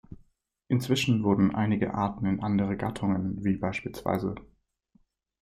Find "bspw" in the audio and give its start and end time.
3.57-4.35